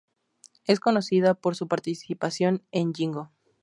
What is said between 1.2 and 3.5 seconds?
por su participación en "Yingo".